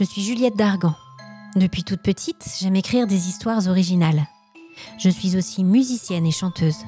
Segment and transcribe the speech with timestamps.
[0.00, 0.94] Je suis Juliette Dargan.
[1.56, 4.26] Depuis toute petite, j'aime écrire des histoires originales.
[4.98, 6.86] Je suis aussi musicienne et chanteuse.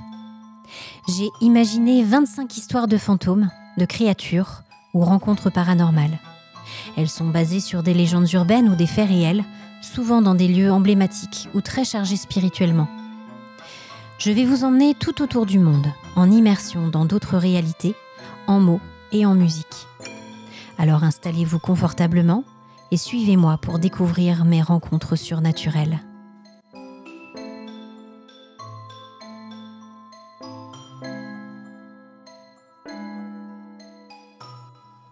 [1.09, 4.63] J'ai imaginé 25 histoires de fantômes, de créatures
[4.95, 6.19] ou rencontres paranormales.
[6.97, 9.45] Elles sont basées sur des légendes urbaines ou des faits réels,
[9.83, 12.89] souvent dans des lieux emblématiques ou très chargés spirituellement.
[14.17, 17.95] Je vais vous emmener tout autour du monde, en immersion dans d'autres réalités,
[18.47, 18.81] en mots
[19.13, 19.87] et en musique.
[20.79, 22.45] Alors installez-vous confortablement
[22.93, 25.99] et suivez-moi pour découvrir mes rencontres surnaturelles.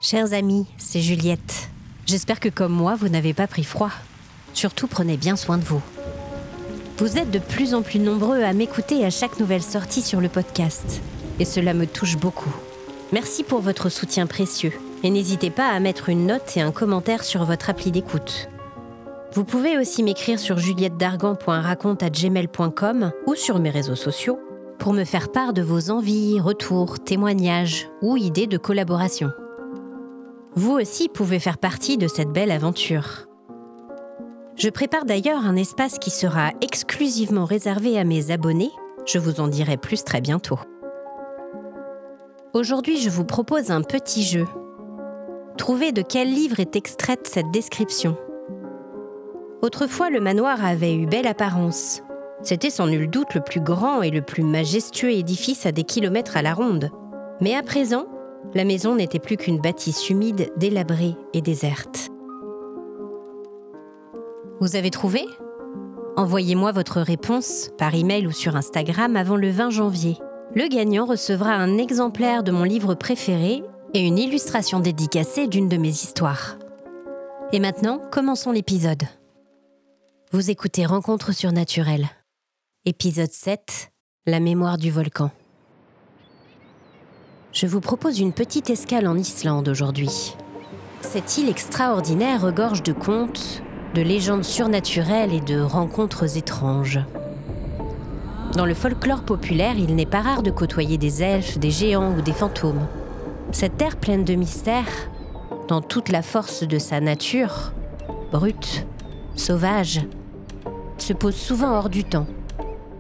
[0.03, 1.71] Chers amis, c'est Juliette.
[2.05, 3.91] J'espère que comme moi, vous n'avez pas pris froid.
[4.53, 5.81] Surtout prenez bien soin de vous.
[6.99, 10.29] Vous êtes de plus en plus nombreux à m'écouter à chaque nouvelle sortie sur le
[10.29, 11.01] podcast.
[11.39, 12.55] Et cela me touche beaucoup.
[13.13, 14.75] Merci pour votre soutien précieux.
[15.03, 18.49] Et n'hésitez pas à mettre une note et un commentaire sur votre appli d'écoute.
[19.33, 24.39] Vous pouvez aussi m'écrire sur juliettedargan.raconte.gmail.com ou sur mes réseaux sociaux
[24.79, 29.31] pour me faire part de vos envies, retours, témoignages ou idées de collaboration.
[30.55, 33.27] Vous aussi pouvez faire partie de cette belle aventure.
[34.57, 38.71] Je prépare d'ailleurs un espace qui sera exclusivement réservé à mes abonnés.
[39.07, 40.59] Je vous en dirai plus très bientôt.
[42.53, 44.45] Aujourd'hui, je vous propose un petit jeu.
[45.59, 48.17] Trouvez de quel livre est extraite cette description.
[49.63, 52.03] Autrefois, le manoir avait eu belle apparence.
[52.43, 56.37] C'était sans nul doute le plus grand et le plus majestueux édifice à des kilomètres
[56.37, 56.91] à la ronde.
[57.41, 58.07] Mais à présent,
[58.55, 62.09] la maison n'était plus qu'une bâtisse humide, délabrée et déserte.
[64.61, 65.25] Vous avez trouvé?
[66.17, 70.17] Envoyez-moi votre réponse par email ou sur Instagram avant le 20 janvier.
[70.55, 73.63] Le gagnant recevra un exemplaire de mon livre préféré
[73.95, 76.57] et une illustration dédicacée d'une de mes histoires.
[77.53, 79.03] Et maintenant, commençons l'épisode.
[80.33, 82.09] Vous écoutez Rencontre surnaturelle.
[82.85, 83.91] Épisode 7
[84.27, 85.31] La mémoire du volcan.
[87.53, 90.35] Je vous propose une petite escale en Islande aujourd'hui.
[91.01, 93.63] Cette île extraordinaire regorge de contes,
[93.95, 97.01] de légendes surnaturelles et de rencontres étranges.
[98.55, 102.23] Dans le folklore populaire, il n'est pas rare de côtoyer des elfes, des géants ou
[102.23, 102.87] des fantômes.
[103.53, 105.11] Cette terre pleine de mystères,
[105.67, 107.73] dans toute la force de sa nature,
[108.31, 108.87] brute,
[109.35, 110.01] sauvage,
[110.99, 112.27] se pose souvent hors du temps.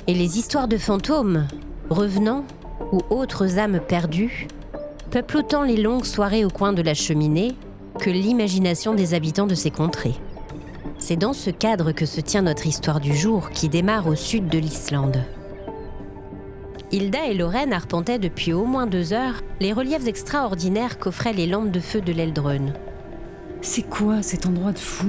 [0.08, 1.46] Et les histoires de fantômes,
[1.88, 2.44] revenants
[2.90, 4.48] ou autres âmes perdues,
[5.10, 7.54] peuplent autant les longues soirées au coin de la cheminée
[8.00, 10.16] que l'imagination des habitants de ces contrées.
[10.98, 14.48] C'est dans ce cadre que se tient notre histoire du jour qui démarre au sud
[14.48, 15.24] de l'Islande.
[16.92, 21.70] Hilda et Lorraine arpentaient depuis au moins deux heures les reliefs extraordinaires qu'offraient les lampes
[21.70, 22.72] de feu de l'Eldrun.
[23.62, 25.06] C'est quoi cet endroit de fou?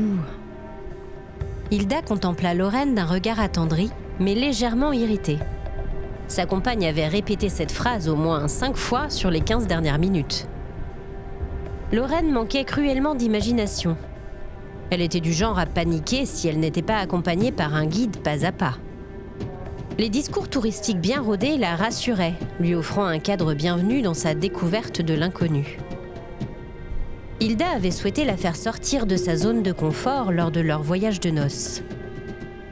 [1.72, 3.90] Hilda contempla Lorraine d'un regard attendri,
[4.20, 5.40] mais légèrement irrité.
[6.28, 10.47] Sa compagne avait répété cette phrase au moins cinq fois sur les quinze dernières minutes.
[11.91, 13.97] Lorraine manquait cruellement d'imagination.
[14.91, 18.46] Elle était du genre à paniquer si elle n'était pas accompagnée par un guide pas
[18.46, 18.75] à pas.
[20.01, 25.00] Les discours touristiques bien rodés la rassuraient, lui offrant un cadre bienvenu dans sa découverte
[25.00, 25.78] de l'inconnu.
[27.39, 31.19] Hilda avait souhaité la faire sortir de sa zone de confort lors de leur voyage
[31.19, 31.84] de noces.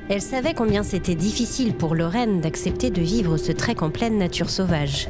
[0.09, 4.49] Elle savait combien c'était difficile pour Lorraine d'accepter de vivre ce trek en pleine nature
[4.49, 5.09] sauvage.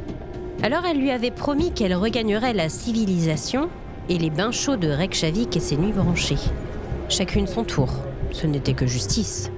[0.61, 3.69] Alors elle lui avait promis qu'elle regagnerait la civilisation
[4.09, 6.35] et les bains chauds de Reykjavik et ses nuits branchées
[7.07, 7.87] chacune son tour.
[8.31, 9.51] Ce n'était que justice.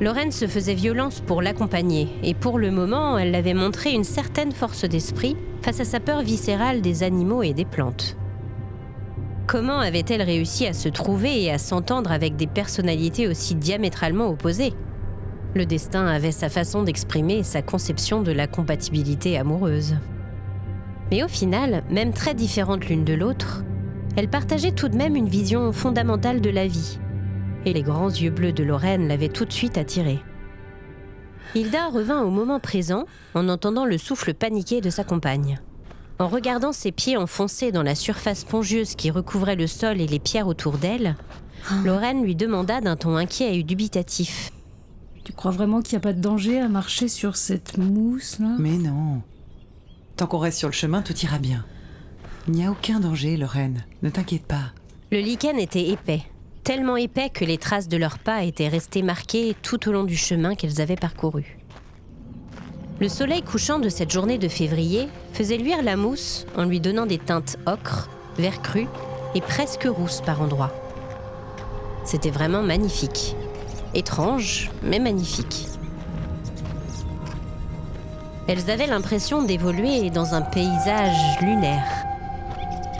[0.00, 4.52] Lorraine se faisait violence pour l'accompagner, et pour le moment, elle avait montré une certaine
[4.52, 8.16] force d'esprit face à sa peur viscérale des animaux et des plantes.
[9.48, 14.72] Comment avait-elle réussi à se trouver et à s'entendre avec des personnalités aussi diamétralement opposées?
[15.54, 19.96] Le destin avait sa façon d'exprimer sa conception de la compatibilité amoureuse.
[21.10, 23.64] Mais au final, même très différentes l'une de l'autre,
[24.16, 26.98] elle partageait tout de même une vision fondamentale de la vie.
[27.64, 30.20] Et les grands yeux bleus de Lorraine l'avaient tout de suite attirée.
[31.54, 35.60] Hilda revint au moment présent en entendant le souffle paniqué de sa compagne.
[36.18, 40.18] En regardant ses pieds enfoncés dans la surface spongieuse qui recouvrait le sol et les
[40.18, 41.16] pierres autour d'elle,
[41.84, 44.50] Lorraine lui demanda d'un ton inquiet et dubitatif.
[45.24, 48.56] Tu crois vraiment qu'il n'y a pas de danger à marcher sur cette mousse là?
[48.58, 49.22] Mais non.
[50.16, 51.64] Tant qu'on reste sur le chemin, tout ira bien.
[52.48, 53.84] Il n'y a aucun danger, Lorraine.
[54.02, 54.72] Ne t'inquiète pas.
[55.12, 56.22] Le lichen était épais,
[56.68, 60.18] tellement épais que les traces de leurs pas étaient restées marquées tout au long du
[60.18, 61.56] chemin qu'elles avaient parcouru.
[63.00, 67.06] Le soleil couchant de cette journée de février faisait luire la mousse en lui donnant
[67.06, 68.86] des teintes ocre, vert cru
[69.34, 70.74] et presque rousses par endroits.
[72.04, 73.34] C'était vraiment magnifique.
[73.94, 75.68] Étrange, mais magnifique.
[78.46, 82.04] Elles avaient l'impression d'évoluer dans un paysage lunaire.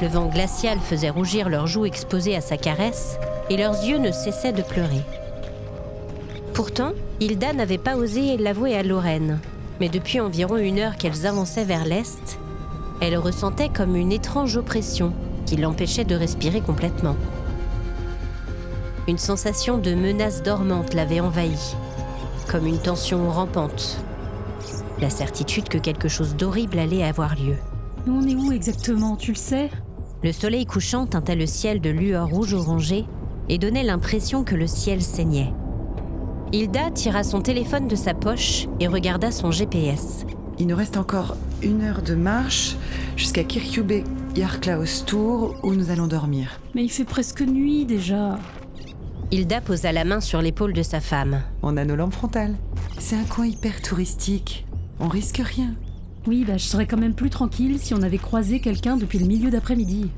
[0.00, 3.18] Le vent glacial faisait rougir leurs joues exposées à sa caresse
[3.50, 5.02] et leurs yeux ne cessaient de pleurer.
[6.54, 9.38] Pourtant, Hilda n'avait pas osé l'avouer à Lorraine,
[9.80, 12.38] mais depuis environ une heure qu'elles avançaient vers l'est,
[13.00, 15.12] elle ressentait comme une étrange oppression
[15.46, 17.16] qui l'empêchait de respirer complètement.
[19.06, 21.74] Une sensation de menace dormante l'avait envahie,
[22.50, 23.98] comme une tension rampante.
[25.00, 27.56] La certitude que quelque chose d'horrible allait avoir lieu.
[28.06, 29.70] Nous, on est où exactement, tu le sais?
[30.22, 33.06] Le soleil couchant teintait le ciel de lueur rouge orangée
[33.48, 35.52] et donnait l'impression que le ciel saignait.
[36.52, 40.24] Hilda tira son téléphone de sa poche et regarda son GPS.
[40.58, 42.76] Il nous reste encore une heure de marche
[43.16, 44.04] jusqu'à Kirkjubé
[44.34, 46.60] Yarklaus Tour où nous allons dormir.
[46.74, 48.38] Mais il fait presque nuit déjà.
[49.30, 51.42] Hilda posa la main sur l'épaule de sa femme.
[51.62, 52.56] On a nos lampes frontales.
[52.98, 54.66] C'est un coin hyper touristique.
[55.00, 55.74] On risque rien.
[56.26, 59.26] Oui, bah je serais quand même plus tranquille si on avait croisé quelqu'un depuis le
[59.26, 60.10] milieu d'après-midi.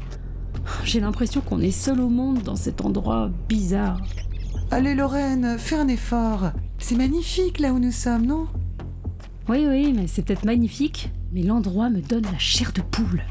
[0.85, 4.01] J'ai l'impression qu'on est seul au monde dans cet endroit bizarre.
[4.71, 6.53] Allez Lorraine, fais un effort.
[6.79, 8.47] C'est magnifique là où nous sommes, non?
[9.49, 13.23] Oui, oui, mais c'est peut-être magnifique, mais l'endroit me donne la chair de poule.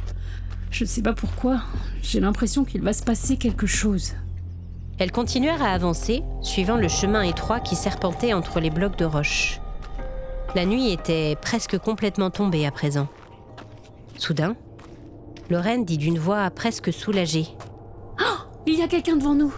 [0.70, 1.62] Je ne sais pas pourquoi,
[2.02, 4.14] j'ai l'impression qu'il va se passer quelque chose.
[5.00, 9.62] Elles continuèrent à avancer, suivant le chemin étroit qui serpentait entre les blocs de roche.
[10.56, 13.08] La nuit était presque complètement tombée à présent.
[14.18, 14.56] Soudain,
[15.50, 17.48] Lorraine dit d'une voix presque soulagée.
[18.68, 19.54] Il y a quelqu'un devant nous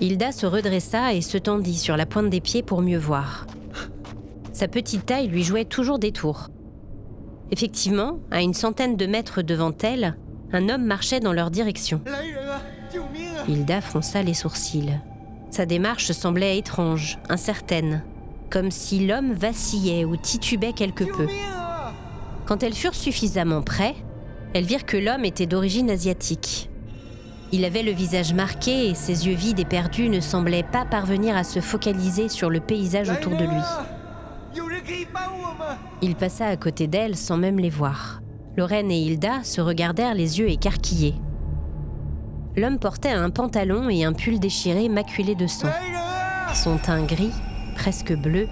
[0.00, 3.46] Hilda se redressa et se tendit sur la pointe des pieds pour mieux voir.
[4.52, 6.48] Sa petite taille lui jouait toujours des tours.
[7.50, 10.16] Effectivement, à une centaine de mètres devant elle,
[10.52, 12.00] un homme marchait dans leur direction.
[13.48, 14.98] Hilda fronça les sourcils.
[15.50, 18.02] Sa démarche semblait étrange, incertaine,
[18.50, 21.26] comme si l'homme vacillait ou titubait quelque peu.
[22.46, 23.94] Quand elles furent suffisamment près,
[24.54, 26.70] elles virent que l'homme était d'origine asiatique.
[27.50, 31.36] Il avait le visage marqué et ses yeux vides et perdus ne semblaient pas parvenir
[31.36, 34.62] à se focaliser sur le paysage autour de lui.
[36.02, 38.20] Il passa à côté d'elles sans même les voir.
[38.56, 41.14] Lorraine et Hilda se regardèrent les yeux écarquillés.
[42.56, 45.68] L'homme portait un pantalon et un pull déchiré maculé de sang.
[46.54, 47.32] Son teint gris,
[47.76, 48.48] presque bleu,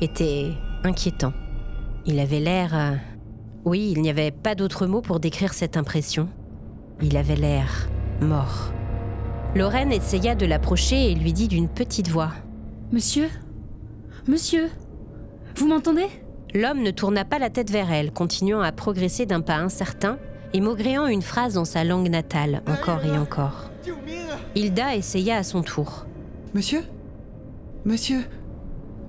[0.00, 0.52] était
[0.84, 1.32] inquiétant.
[2.06, 2.98] Il avait l'air...
[3.68, 6.30] Oui, il n'y avait pas d'autre mot pour décrire cette impression.
[7.02, 7.90] Il avait l'air
[8.22, 8.72] mort.
[9.54, 12.30] Lorraine essaya de l'approcher et lui dit d'une petite voix.
[12.92, 13.28] Monsieur?
[14.26, 14.70] Monsieur?
[15.54, 16.06] Vous m'entendez?
[16.54, 20.16] L'homme ne tourna pas la tête vers elle, continuant à progresser d'un pas incertain
[20.54, 23.70] et maugréant une phrase en sa langue natale, encore et encore.
[24.54, 26.06] Hilda essaya à son tour.
[26.54, 26.84] Monsieur?
[27.84, 28.24] Monsieur?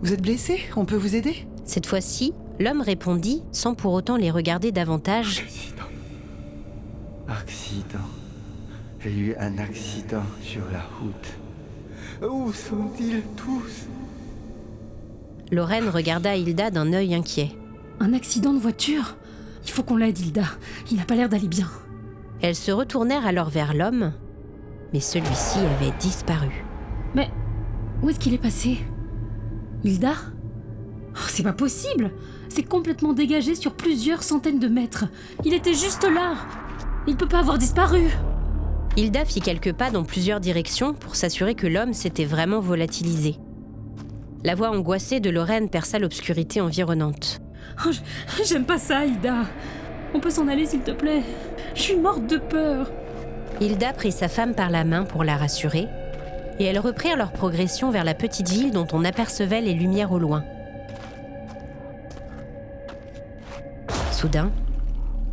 [0.02, 0.60] Vous êtes blessé?
[0.76, 1.48] On peut vous aider?
[1.64, 5.40] Cette fois-ci, l'homme répondit, sans pour autant les regarder davantage.
[5.40, 5.84] Accident.
[7.28, 8.08] Accident.
[9.00, 12.30] J'ai eu un accident sur la route.
[12.30, 13.88] Où sont-ils tous?
[15.52, 17.52] Lorraine regarda Hilda d'un œil inquiet.
[18.00, 19.16] Un accident de voiture?
[19.64, 20.46] Il faut qu'on l'aide, Hilda.
[20.92, 21.70] Il n'a pas l'air d'aller bien.
[22.42, 24.14] Elles se retournèrent alors vers l'homme,
[24.94, 26.66] mais celui-ci avait disparu.
[27.16, 27.30] Mais
[28.02, 28.80] où est-ce qu'il est passé?
[29.84, 30.14] Hilda?
[31.20, 32.12] Oh, C'est pas possible
[32.50, 35.06] C'est complètement dégagé sur plusieurs centaines de mètres.
[35.46, 36.36] Il était juste là
[37.08, 38.08] Il peut pas avoir disparu
[38.98, 43.36] Hilda fit quelques pas dans plusieurs directions pour s'assurer que l'homme s'était vraiment volatilisé.
[44.44, 47.40] La voix angoissée de Lorraine perça l'obscurité environnante.
[47.86, 47.92] Oh,
[48.46, 49.46] J'aime pas ça, Hilda.
[50.14, 51.22] On peut s'en aller, s'il te plaît.
[51.76, 52.92] Je suis morte de peur.
[53.62, 55.88] Hilda prit sa femme par la main pour la rassurer,
[56.58, 60.20] et elles reprirent leur progression vers la petite ville dont on apercevait les lumières au
[60.20, 60.44] loin.
[64.20, 64.52] Soudain,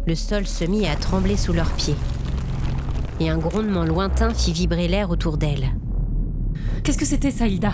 [0.06, 1.96] le sol se mit à trembler sous leurs pieds,
[3.18, 5.72] et un grondement lointain fit vibrer l'air autour d'elles.
[6.84, 7.72] Qu'est-ce que c'était ça, Hilda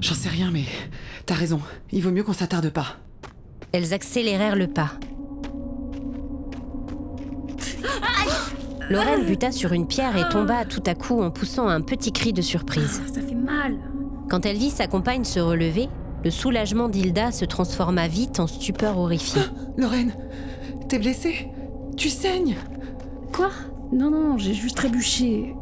[0.00, 0.62] J'en sais rien, mais
[1.26, 1.60] t'as raison.
[1.90, 2.98] Il vaut mieux qu'on s'attarde pas.
[3.72, 4.92] Elles accélérèrent le pas.
[8.88, 12.32] Lorraine buta sur une pierre et tomba tout à coup en poussant un petit cri
[12.32, 13.02] de surprise.
[13.12, 13.76] Ça fait mal.
[14.30, 15.88] Quand elle vit sa compagne se relever,
[16.24, 19.42] le soulagement d'Hilda se transforma vite en stupeur horrifiée.
[19.76, 20.14] Lorraine,
[20.88, 21.50] t'es blessée?
[21.96, 22.56] Tu saignes
[23.32, 23.50] Quoi?
[23.92, 25.54] Non, non, j'ai juste trébuché.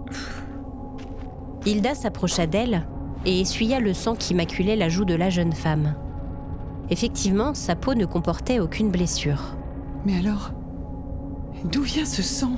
[1.67, 2.87] Hilda s'approcha d'elle
[3.27, 5.95] et essuya le sang qui maculait la joue de la jeune femme.
[6.91, 9.57] Effectivement, sa peau ne comportait aucune blessure.
[10.05, 10.53] Mais alors
[11.65, 12.53] D'où vient ce sang?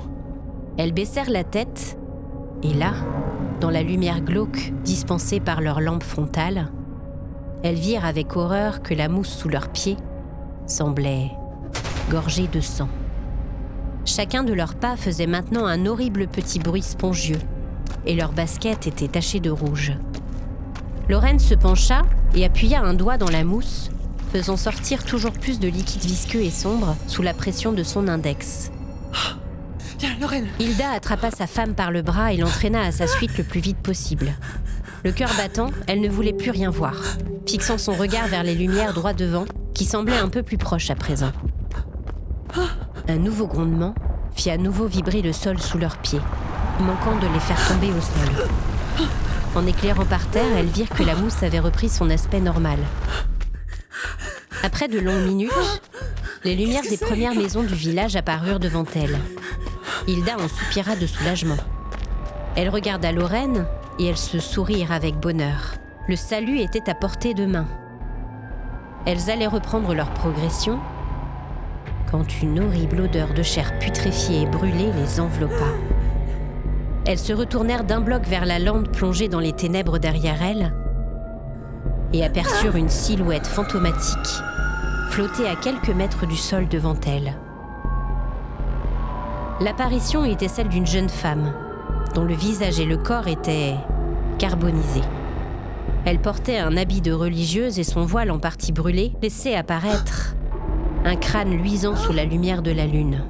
[0.77, 1.97] Elles baissèrent la tête,
[2.63, 2.93] et là,
[3.61, 6.71] dans la lumière glauque dispensée par leur lampe frontale,
[7.63, 9.97] elles virent avec horreur que la mousse sous leurs pieds
[10.67, 11.31] semblait
[12.09, 12.89] gorgée de sang.
[14.05, 17.39] Chacun de leurs pas faisait maintenant un horrible petit bruit spongieux,
[18.05, 19.93] et leurs baskets étaient tachées de rouge.
[21.09, 22.03] Lorraine se pencha
[22.35, 23.89] et appuya un doigt dans la mousse,
[24.31, 28.71] faisant sortir toujours plus de liquide visqueux et sombre sous la pression de son index.
[29.99, 33.43] Viens, Lorraine Hilda attrapa sa femme par le bras et l'entraîna à sa suite le
[33.43, 34.33] plus vite possible.
[35.05, 36.95] Le cœur battant, elle ne voulait plus rien voir,
[37.45, 39.45] fixant son regard vers les lumières droit devant,
[39.75, 41.31] qui semblaient un peu plus proches à présent.
[43.07, 43.93] Un nouveau grondement
[44.35, 46.21] fit à nouveau vibrer le sol sous leurs pieds,
[46.79, 49.07] manquant de les faire tomber au sol.
[49.53, 52.79] En éclairant par terre, elles virent que la mousse avait repris son aspect normal.
[54.63, 55.81] Après de longues minutes,
[56.43, 59.19] les lumières des premières maisons du village apparurent devant elles.
[60.07, 61.57] Hilda en soupira de soulagement.
[62.55, 63.67] Elle regarda Lorraine
[63.99, 65.75] et elles se sourirent avec bonheur.
[66.07, 67.67] Le salut était à portée de main.
[69.05, 70.79] Elles allaient reprendre leur progression
[72.11, 75.65] quand une horrible odeur de chair putréfiée et brûlée les enveloppa.
[77.05, 80.73] Elles se retournèrent d'un bloc vers la lande plongée dans les ténèbres derrière elles
[82.13, 84.41] et aperçurent une silhouette fantomatique
[85.09, 87.33] flotter à quelques mètres du sol devant elles.
[89.61, 91.53] L'apparition était celle d'une jeune femme,
[92.15, 93.75] dont le visage et le corps étaient
[94.39, 95.03] carbonisés.
[96.05, 100.35] Elle portait un habit de religieuse et son voile en partie brûlé laissait apparaître
[101.03, 103.25] un crâne luisant sous la lumière de la lune.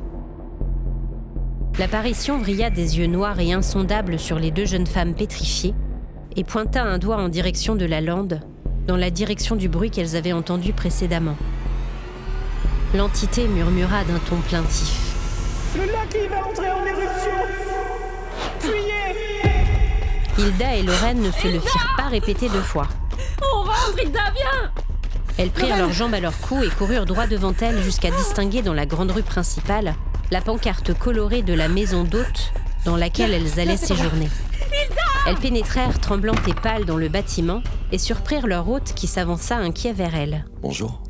[1.80, 5.74] L'apparition vrilla des yeux noirs et insondables sur les deux jeunes femmes pétrifiées
[6.36, 8.40] et pointa un doigt en direction de la lande,
[8.88, 11.36] dans la direction du bruit qu'elles avaient entendu précédemment.
[12.94, 15.16] L'entité murmura d'un ton plaintif.
[20.38, 22.88] Hilda et Lorraine ne se le firent pas répéter deux fois.
[23.42, 24.72] On rentre, Hilda, viens
[25.38, 28.74] Elles prirent leurs jambes à leur cou et coururent droit devant elles jusqu'à distinguer dans
[28.74, 29.96] la grande rue principale
[30.32, 32.52] la pancarte colorée de la maison d'hôte
[32.84, 34.30] dans laquelle elles allaient séjourner.
[35.28, 39.94] Elles pénétrèrent tremblantes et pâles dans le bâtiment et surprirent leur hôte qui s'avança inquiet
[39.94, 40.46] vers elles.
[40.62, 41.02] Bonjour.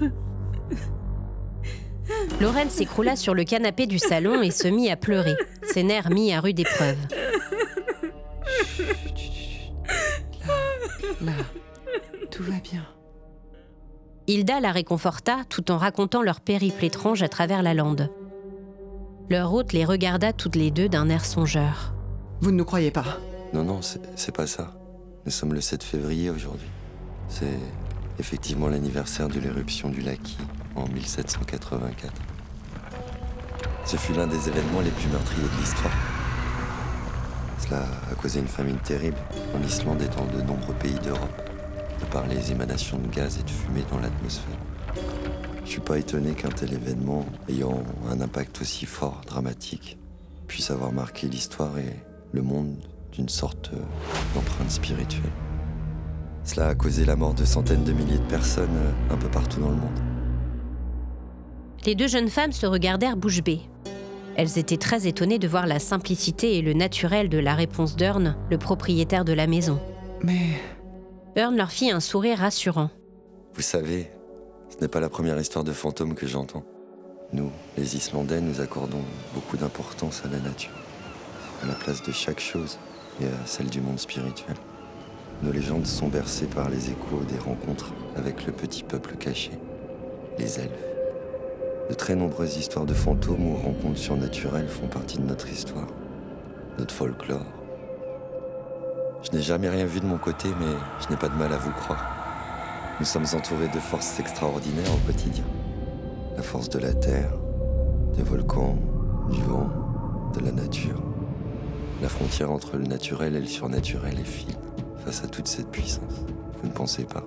[2.40, 6.32] Lorraine s'écroula sur le canapé du salon et se mit à pleurer, ses nerfs mis
[6.32, 6.96] à rude épreuve.
[11.20, 11.32] Là,
[12.30, 12.86] tout va bien.
[14.28, 18.10] Hilda la réconforta tout en racontant leur périple étrange à travers la lande.
[19.28, 21.92] Leur hôte les regarda toutes les deux d'un air songeur.
[22.40, 23.18] Vous ne nous croyez pas
[23.52, 24.74] Non, non, c'est c'est pas ça.
[25.24, 26.68] Nous sommes le 7 février aujourd'hui.
[27.28, 27.58] C'est
[28.18, 30.38] effectivement l'anniversaire de l'éruption du Laki
[30.78, 32.12] en 1784.
[33.84, 35.92] Ce fut l'un des événements les plus meurtriers de l'histoire.
[37.58, 39.18] Cela a causé une famine terrible
[39.54, 41.50] en Islande et dans de nombreux pays d'Europe,
[42.00, 44.56] de par les émanations de gaz et de fumée dans l'atmosphère.
[45.64, 49.98] Je suis pas étonné qu'un tel événement, ayant un impact aussi fort, dramatique,
[50.46, 51.96] puisse avoir marqué l'histoire et
[52.32, 52.76] le monde
[53.12, 53.82] d'une sorte euh,
[54.34, 55.32] d'empreinte spirituelle.
[56.44, 59.60] Cela a causé la mort de centaines de milliers de personnes euh, un peu partout
[59.60, 60.07] dans le monde.
[61.86, 63.60] Les deux jeunes femmes se regardèrent bouche bée.
[64.36, 68.36] Elles étaient très étonnées de voir la simplicité et le naturel de la réponse d'Earn,
[68.50, 69.80] le propriétaire de la maison.
[70.22, 70.60] Mais
[71.36, 72.90] Earn leur fit un sourire rassurant.
[73.54, 74.10] Vous savez,
[74.68, 76.64] ce n'est pas la première histoire de fantôme que j'entends.
[77.32, 79.02] Nous, les Islandais, nous accordons
[79.34, 80.72] beaucoup d'importance à la nature,
[81.62, 82.78] à la place de chaque chose
[83.20, 84.56] et à celle du monde spirituel.
[85.42, 89.52] Nos légendes sont bercées par les échos des rencontres avec le petit peuple caché,
[90.38, 90.97] les elfes.
[91.88, 95.86] De très nombreuses histoires de fantômes ou rencontres surnaturelles font partie de notre histoire,
[96.78, 97.46] notre folklore.
[99.22, 101.56] Je n'ai jamais rien vu de mon côté, mais je n'ai pas de mal à
[101.56, 102.04] vous croire.
[103.00, 105.44] Nous sommes entourés de forces extraordinaires au quotidien.
[106.36, 107.32] La force de la terre,
[108.16, 108.76] des volcans,
[109.30, 109.70] du vent,
[110.34, 111.02] de la nature.
[112.02, 114.54] La frontière entre le naturel et le surnaturel est fine
[115.04, 116.26] face à toute cette puissance.
[116.60, 117.24] Vous ne pensez pas?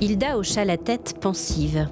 [0.00, 1.88] Hilda hocha la tête pensive.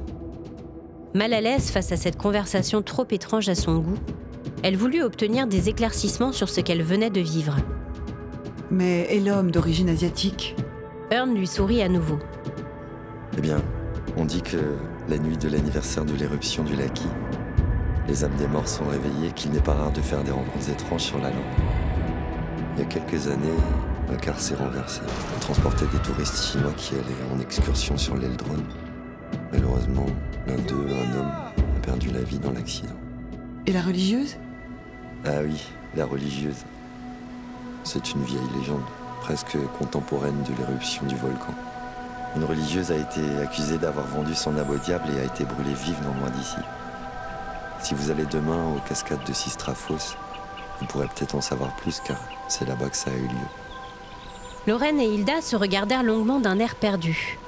[1.15, 3.99] Mal à l'aise face à cette conversation trop étrange à son goût,
[4.63, 7.57] elle voulut obtenir des éclaircissements sur ce qu'elle venait de vivre.
[8.71, 10.55] mais et l'homme d'origine asiatique
[11.11, 12.19] Earn lui sourit à nouveau.
[13.39, 13.63] Eh bien,
[14.19, 14.59] on dit que
[15.09, 17.07] la nuit de l'anniversaire de l'éruption du Laki,
[18.07, 20.69] les âmes des morts sont réveillées et qu'il n'est pas rare de faire des rencontres
[20.71, 21.39] étranges sur la lande.
[22.77, 23.49] Il y a quelques années,
[24.13, 25.01] un car s'est renversé.
[25.37, 28.57] On transportait des touristes chinois qui allaient en excursion sur l'Eldron.
[29.53, 30.07] Malheureusement,
[30.47, 31.33] l'un d'eux, un homme,
[31.77, 32.95] a perdu la vie dans l'accident.
[33.67, 34.37] Et la religieuse?
[35.25, 35.63] Ah oui,
[35.97, 36.65] la religieuse.
[37.85, 38.83] c'est une vieille légende,
[39.21, 41.55] presque contemporaine de l'éruption du volcan.
[42.37, 45.73] Une religieuse a été accusée d'avoir vendu son âme au diable et a été brûlée
[45.75, 46.59] vive non loin d'ici.
[47.81, 50.17] Si vous allez demain aux cascades de Sistrafos,
[50.81, 53.49] vous pourrez peut-être en savoir plus car c'est là-bas que ça a eu lieu.
[54.67, 57.39] Lorraine et Hilda se regardèrent longuement d'un air perdu.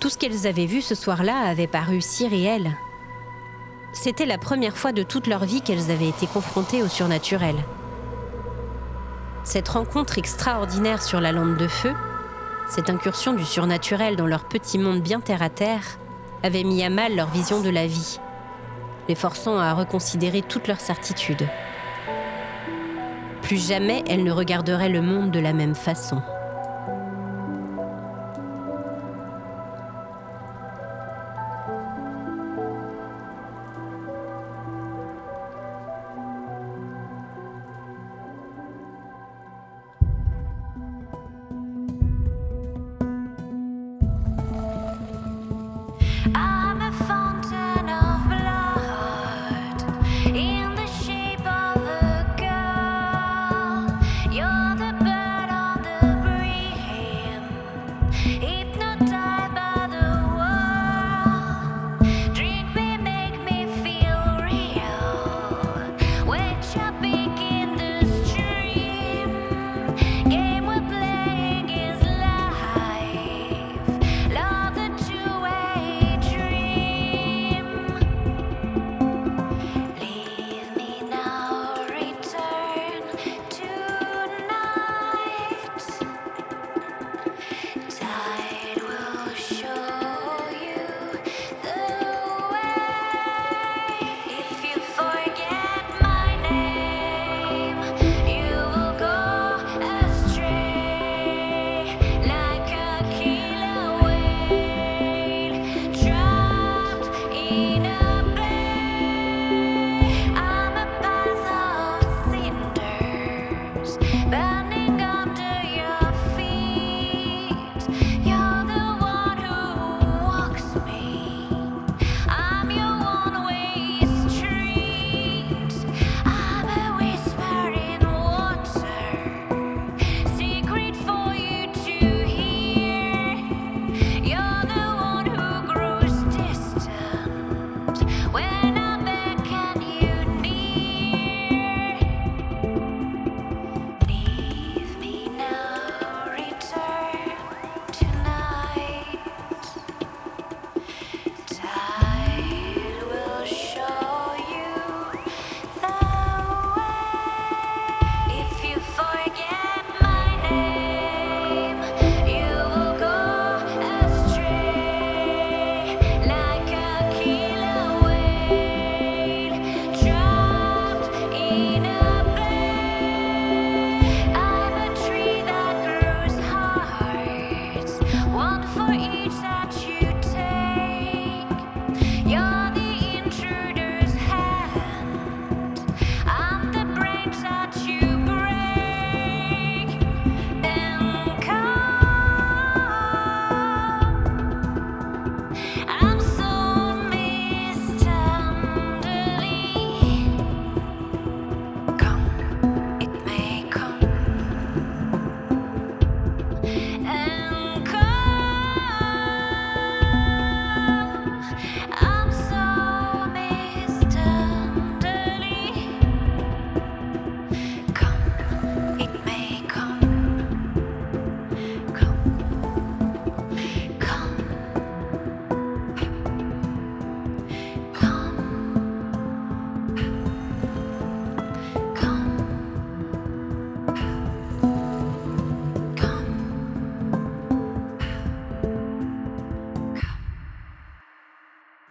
[0.00, 2.76] Tout ce qu'elles avaient vu ce soir-là avait paru si réel.
[3.92, 7.56] C'était la première fois de toute leur vie qu'elles avaient été confrontées au surnaturel.
[9.42, 11.92] Cette rencontre extraordinaire sur la lampe de feu,
[12.68, 15.98] cette incursion du surnaturel dans leur petit monde bien terre à terre,
[16.44, 18.20] avait mis à mal leur vision de la vie,
[19.08, 21.48] les forçant à reconsidérer toutes leurs certitudes.
[23.42, 26.22] Plus jamais elles ne regarderaient le monde de la même façon.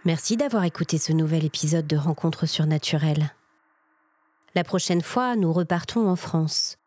[0.07, 3.35] Merci d'avoir écouté ce nouvel épisode de Rencontres surnaturelles.
[4.55, 6.77] La prochaine fois, nous repartons en France,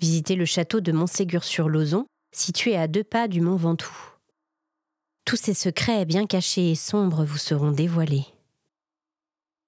[0.00, 4.16] visiter le château de Montségur-sur-Lozon, situé à deux pas du mont Ventoux.
[5.26, 8.24] Tous ces secrets bien cachés et sombres vous seront dévoilés.